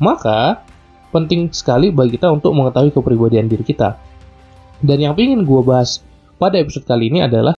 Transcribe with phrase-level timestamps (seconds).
[0.00, 0.64] Maka,
[1.12, 4.00] penting sekali bagi kita untuk mengetahui kepribadian diri kita.
[4.80, 6.00] Dan yang ingin gue bahas
[6.40, 7.52] pada episode kali ini adalah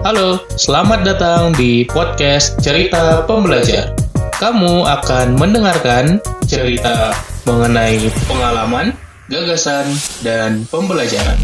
[0.00, 3.92] Halo, selamat datang di podcast Cerita Pembelajar.
[4.40, 7.12] Kamu akan mendengarkan cerita
[7.44, 8.96] mengenai pengalaman,
[9.28, 9.92] gagasan,
[10.24, 11.36] dan pembelajaran.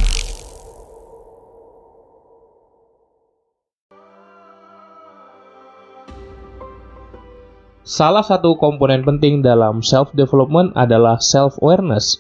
[7.87, 12.19] Salah satu komponen penting dalam self-development adalah self-awareness,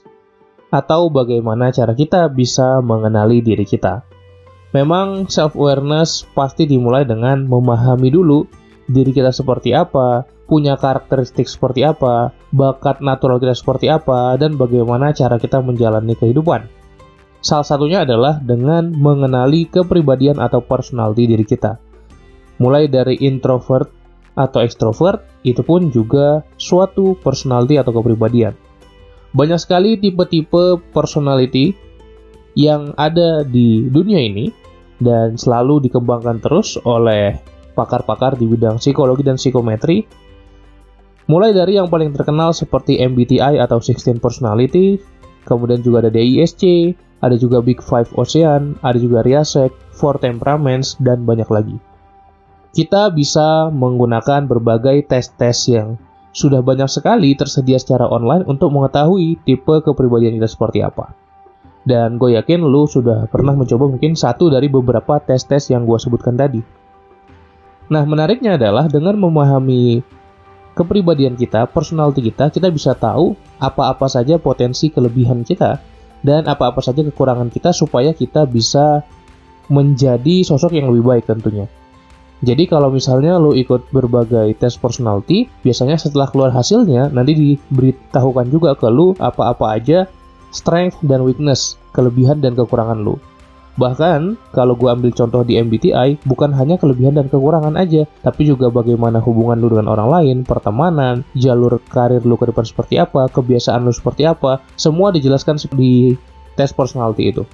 [0.70, 4.06] atau bagaimana cara kita bisa mengenali diri kita.
[4.70, 8.46] Memang self-awareness pasti dimulai dengan memahami dulu
[8.86, 15.10] diri kita seperti apa, punya karakteristik seperti apa, bakat natural kita seperti apa, dan bagaimana
[15.10, 16.70] cara kita menjalani kehidupan.
[17.42, 21.74] Salah satunya adalah dengan mengenali kepribadian atau personality diri kita.
[22.62, 23.95] Mulai dari introvert
[24.36, 28.52] atau extrovert, itu pun juga suatu personality atau kepribadian.
[29.32, 31.72] Banyak sekali tipe-tipe personality
[32.56, 34.48] yang ada di dunia ini
[34.96, 37.36] dan selalu dikembangkan terus oleh
[37.76, 40.08] pakar-pakar di bidang psikologi dan psikometri.
[41.28, 44.96] Mulai dari yang paling terkenal seperti MBTI atau 16 Personality,
[45.44, 51.26] kemudian juga ada DISC, ada juga Big Five Ocean, ada juga Riasek, Four Temperaments, dan
[51.26, 51.76] banyak lagi.
[52.76, 55.96] Kita bisa menggunakan berbagai tes-tes yang
[56.36, 61.16] sudah banyak sekali tersedia secara online untuk mengetahui tipe kepribadian kita seperti apa.
[61.88, 66.36] Dan gue yakin lu sudah pernah mencoba mungkin satu dari beberapa tes-tes yang gue sebutkan
[66.36, 66.60] tadi.
[67.88, 70.04] Nah, menariknya adalah dengan memahami
[70.76, 75.80] kepribadian kita, personality kita, kita bisa tahu apa-apa saja potensi kelebihan kita
[76.20, 79.00] dan apa-apa saja kekurangan kita supaya kita bisa
[79.72, 81.64] menjadi sosok yang lebih baik tentunya.
[82.44, 88.76] Jadi kalau misalnya lo ikut berbagai tes personality, biasanya setelah keluar hasilnya nanti diberitahukan juga
[88.76, 90.04] ke lo apa-apa aja
[90.52, 93.16] strength dan weakness, kelebihan dan kekurangan lu.
[93.76, 98.72] Bahkan, kalau gue ambil contoh di MBTI, bukan hanya kelebihan dan kekurangan aja, tapi juga
[98.72, 103.84] bagaimana hubungan lu dengan orang lain, pertemanan, jalur karir lu ke depan seperti apa, kebiasaan
[103.84, 106.16] lu seperti apa, semua dijelaskan di
[106.56, 107.44] tes personality itu.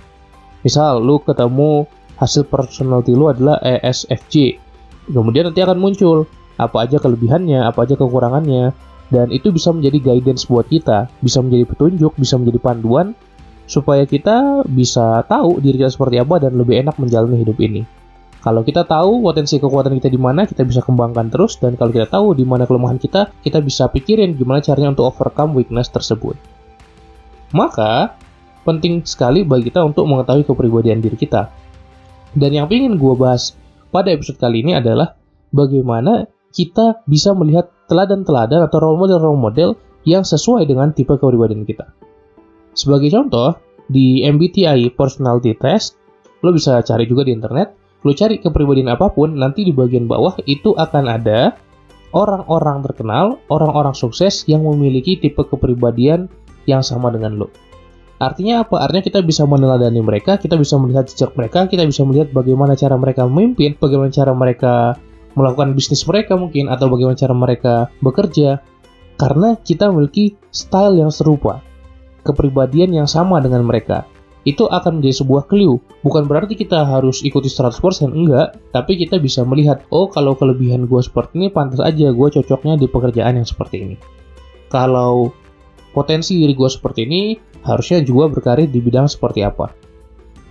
[0.62, 1.90] Misal, lu ketemu
[2.22, 4.62] hasil personality lu adalah ESFJ,
[5.08, 6.28] kemudian nanti akan muncul
[6.60, 8.76] apa aja kelebihannya, apa aja kekurangannya,
[9.12, 13.12] dan itu bisa menjadi guidance buat kita, bisa menjadi petunjuk, bisa menjadi panduan
[13.68, 17.82] supaya kita bisa tahu diri kita seperti apa dan lebih enak menjalani hidup ini.
[18.42, 22.10] Kalau kita tahu potensi kekuatan kita di mana, kita bisa kembangkan terus dan kalau kita
[22.10, 26.34] tahu di mana kelemahan kita, kita bisa pikirin gimana caranya untuk overcome weakness tersebut.
[27.54, 28.18] Maka,
[28.66, 31.54] penting sekali bagi kita untuk mengetahui kepribadian diri kita.
[32.34, 33.54] Dan yang ingin gue bahas
[33.92, 35.14] pada episode kali ini adalah
[35.52, 39.76] bagaimana kita bisa melihat teladan-teladan atau role model-role model
[40.08, 41.92] yang sesuai dengan tipe kepribadian kita.
[42.72, 43.60] Sebagai contoh,
[43.92, 46.00] di MBTI Personality Test,
[46.40, 50.40] lo bisa cari juga di internet, lo cari kepribadian apa pun, nanti di bagian bawah
[50.48, 51.54] itu akan ada
[52.16, 56.32] orang-orang terkenal, orang-orang sukses yang memiliki tipe kepribadian
[56.64, 57.48] yang sama dengan lo.
[58.22, 58.78] Artinya apa?
[58.86, 62.94] Artinya kita bisa meneladani mereka, kita bisa melihat jejak mereka, kita bisa melihat bagaimana cara
[62.94, 64.94] mereka memimpin, bagaimana cara mereka
[65.34, 68.62] melakukan bisnis mereka mungkin atau bagaimana cara mereka bekerja.
[69.18, 71.66] Karena kita memiliki style yang serupa
[72.22, 74.06] kepribadian yang sama dengan mereka.
[74.46, 75.82] Itu akan menjadi sebuah clue.
[76.06, 78.54] Bukan berarti kita harus ikuti 100% enggak.
[78.70, 82.86] Tapi kita bisa melihat oh kalau kelebihan gue seperti ini pantas aja gue cocoknya di
[82.86, 83.96] pekerjaan yang seperti ini.
[84.70, 85.30] Kalau
[85.94, 87.22] potensi diri gue seperti ini
[87.62, 89.70] harusnya juga berkarir di bidang seperti apa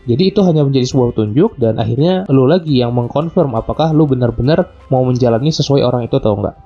[0.10, 4.74] jadi itu hanya menjadi sebuah petunjuk dan akhirnya lo lagi yang mengkonfirm apakah lo benar-benar
[4.90, 6.58] mau menjalani sesuai orang itu atau enggak.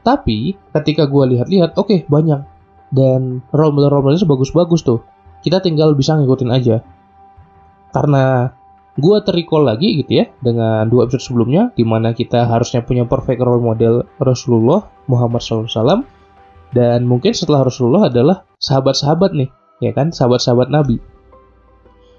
[0.00, 2.40] Tapi ketika gue lihat-lihat, oke okay, banyak
[2.88, 5.04] dan role model-role model itu bagus-bagus tuh.
[5.44, 6.80] Kita tinggal bisa ngikutin aja.
[7.92, 8.48] Karena
[8.96, 13.38] gue terrecall lagi gitu ya dengan dua episode sebelumnya di mana kita harusnya punya perfect
[13.44, 16.02] role model Rasulullah Muhammad SAW
[16.74, 20.98] dan mungkin setelah Rasulullah adalah sahabat-sahabat nih ya kan sahabat-sahabat Nabi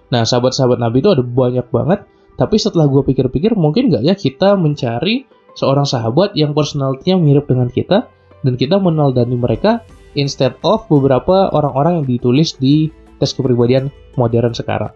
[0.10, 2.06] Nah, sahabat-sahabat Nabi itu ada banyak banget.
[2.38, 7.68] Tapi setelah gue pikir-pikir, mungkin nggak ya kita mencari seorang sahabat yang personalitinya mirip dengan
[7.68, 8.08] kita,
[8.42, 9.84] dan kita meneladani mereka
[10.16, 12.90] instead of beberapa orang-orang yang ditulis di
[13.20, 14.96] tes kepribadian modern sekarang.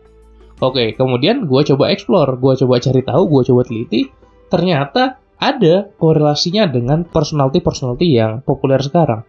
[0.63, 4.07] Oke, kemudian gue coba explore, gue coba cari tahu, gue coba teliti,
[4.48, 9.27] ternyata ada korelasinya dengan personality-personality yang populer sekarang.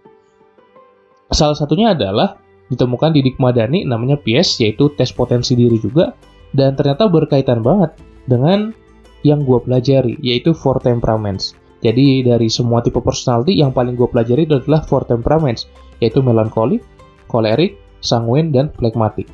[1.34, 2.38] Salah satunya adalah
[2.72, 6.16] ditemukan di Dikmadani namanya PS yaitu tes potensi diri juga
[6.56, 8.72] dan ternyata berkaitan banget dengan
[9.24, 14.48] yang gue pelajari yaitu four temperaments Jadi dari semua tipe personality yang paling gue pelajari
[14.48, 15.68] adalah four temperaments,
[16.00, 16.80] yaitu melancholy,
[17.28, 19.28] choleric, sanguine, dan phlegmatic.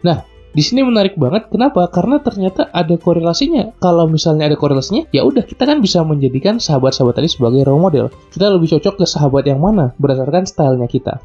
[0.00, 0.24] Nah,
[0.56, 1.52] di sini menarik banget.
[1.52, 1.84] Kenapa?
[1.92, 3.76] Karena ternyata ada korelasinya.
[3.84, 8.08] Kalau misalnya ada korelasinya, ya udah kita kan bisa menjadikan sahabat-sahabat tadi sebagai role model.
[8.32, 11.20] Kita lebih cocok ke sahabat yang mana berdasarkan stylenya kita.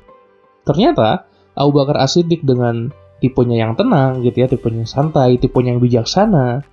[0.64, 2.90] Ternyata Abu Bakar Asidik dengan
[3.20, 6.64] tipenya yang tenang gitu ya, tipenya santai, tipenya yang bijaksana,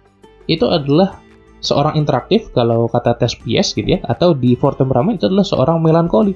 [0.50, 1.18] itu adalah
[1.60, 5.78] seorang interaktif kalau kata tes PS gitu ya, atau di Four Temperament itu adalah seorang
[5.78, 6.34] melankoli.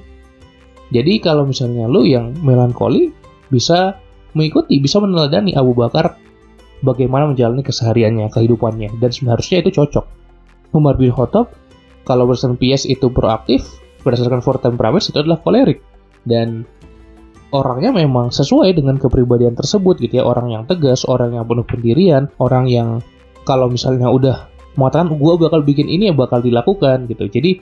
[0.93, 3.09] Jadi kalau misalnya lu yang melankoli
[3.49, 3.97] bisa
[4.37, 6.15] mengikuti, bisa meneladani Abu Bakar
[6.85, 10.05] bagaimana menjalani kesehariannya, kehidupannya, dan seharusnya itu cocok.
[10.75, 11.55] Umar bin Khattab,
[12.05, 13.65] kalau berdasarkan PS itu proaktif,
[14.05, 15.81] berdasarkan four temperaments itu adalah kolerik.
[16.27, 16.69] Dan
[17.53, 22.31] orangnya memang sesuai dengan kepribadian tersebut gitu ya, orang yang tegas, orang yang penuh pendirian,
[22.41, 23.03] orang yang
[23.45, 27.29] kalau misalnya udah mengatakan gue bakal bikin ini ya bakal dilakukan gitu.
[27.29, 27.61] Jadi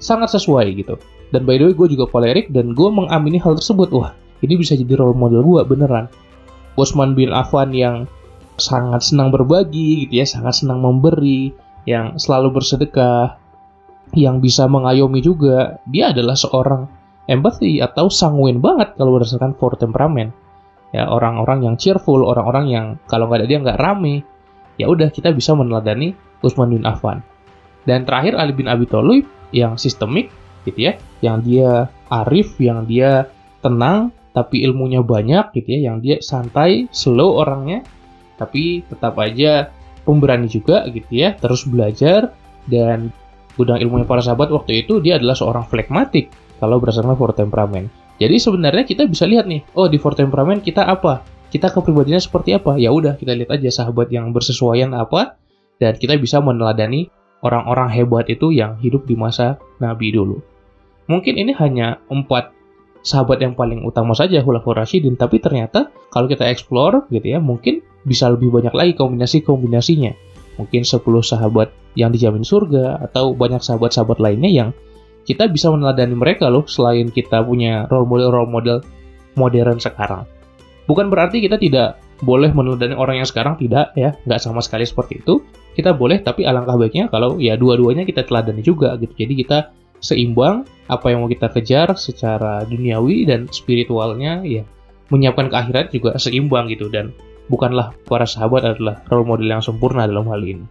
[0.00, 0.98] sangat sesuai gitu.
[1.28, 3.92] Dan by the way gue juga kolerik dan gue mengamini hal tersebut.
[3.92, 6.06] Wah ini bisa jadi role model gue beneran
[6.78, 8.06] Bosman bin Affan yang
[8.58, 11.54] sangat senang berbagi gitu ya sangat senang memberi
[11.86, 13.38] yang selalu bersedekah
[14.14, 16.90] yang bisa mengayomi juga dia adalah seorang
[17.28, 20.32] empathy atau sanguin banget kalau berdasarkan four temperament.
[20.96, 24.24] Ya orang-orang yang cheerful orang-orang yang kalau nggak ada dia nggak rame
[24.80, 27.20] ya udah kita bisa meneladani Utsman bin Affan.
[27.84, 30.32] Dan terakhir Ali bin Abi Thalib yang sistemik
[30.64, 33.28] gitu ya yang dia arif yang dia
[33.60, 37.82] tenang tapi ilmunya banyak gitu ya, yang dia santai, slow orangnya,
[38.38, 39.74] tapi tetap aja
[40.06, 42.30] pemberani juga gitu ya, terus belajar
[42.70, 43.10] dan
[43.58, 47.88] gudang ilmunya para sahabat waktu itu dia adalah seorang flekmatik kalau berdasarkan four temperament.
[48.18, 51.22] Jadi sebenarnya kita bisa lihat nih, oh di four temperament kita apa?
[51.48, 52.76] Kita kepribadiannya seperti apa?
[52.76, 55.38] Ya udah kita lihat aja sahabat yang bersesuaian apa
[55.80, 57.08] dan kita bisa meneladani
[57.40, 60.42] orang-orang hebat itu yang hidup di masa Nabi dulu.
[61.08, 62.52] Mungkin ini hanya empat
[63.00, 67.80] sahabat yang paling utama saja Khulafaur Rashidin, tapi ternyata kalau kita explore gitu ya, mungkin
[68.04, 70.12] bisa lebih banyak lagi kombinasi-kombinasinya.
[70.58, 74.68] Mungkin 10 sahabat yang dijamin surga atau banyak sahabat-sahabat lainnya yang
[75.28, 78.78] kita bisa meneladani mereka loh selain kita punya role model-role model
[79.36, 80.24] modern sekarang.
[80.88, 85.20] Bukan berarti kita tidak boleh meneladani orang yang sekarang tidak ya, nggak sama sekali seperti
[85.20, 85.44] itu.
[85.76, 89.12] Kita boleh tapi alangkah baiknya kalau ya dua-duanya kita teladani juga gitu.
[89.12, 89.58] Jadi kita
[90.00, 94.64] seimbang apa yang mau kita kejar secara duniawi dan spiritualnya ya
[95.12, 97.12] menyiapkan ke akhirat juga seimbang gitu dan
[97.52, 100.64] bukanlah para sahabat adalah role model yang sempurna dalam hal ini.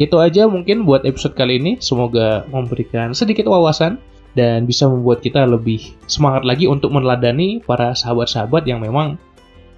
[0.00, 1.72] Itu aja mungkin buat episode kali ini.
[1.76, 4.00] Semoga memberikan sedikit wawasan
[4.32, 9.20] dan bisa membuat kita lebih semangat lagi untuk meneladani para sahabat-sahabat yang memang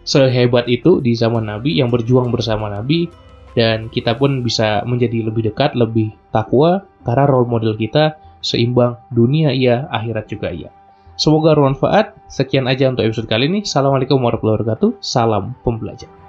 [0.06, 3.10] sehebat itu di zaman Nabi yang berjuang bersama Nabi
[3.58, 9.50] dan kita pun bisa menjadi lebih dekat, lebih takwa karena role model kita seimbang dunia
[9.50, 10.70] iya, akhirat juga iya.
[11.18, 12.30] Semoga bermanfaat.
[12.30, 13.60] Sekian aja untuk episode kali ini.
[13.62, 14.90] Assalamualaikum warahmatullahi wabarakatuh.
[15.04, 16.21] Salam pembelajar.